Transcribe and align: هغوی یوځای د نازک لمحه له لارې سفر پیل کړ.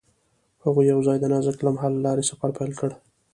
هغوی 0.63 0.85
یوځای 0.93 1.17
د 1.19 1.25
نازک 1.33 1.57
لمحه 1.65 1.87
له 1.95 1.99
لارې 2.05 2.27
سفر 2.29 2.49
پیل 2.57 2.71
کړ. 2.79 2.89